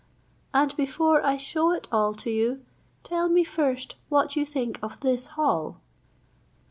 And 0.51 0.75
before 0.75 1.23
I 1.23 1.37
shew 1.37 1.71
it 1.73 1.87
all 1.91 2.15
to 2.15 2.31
you, 2.31 2.65
tell 3.03 3.29
me 3.29 3.43
first 3.43 3.97
what 4.09 4.35
you 4.35 4.47
think 4.47 4.79
of 4.81 4.99
this 5.01 5.27
hall." 5.37 5.79